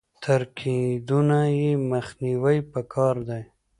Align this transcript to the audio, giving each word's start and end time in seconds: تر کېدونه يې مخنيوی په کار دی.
تر 0.23 0.41
کېدونه 0.57 1.39
يې 1.59 1.69
مخنيوی 1.91 2.57
په 2.71 2.79
کار 2.93 3.15
دی. 3.29 3.43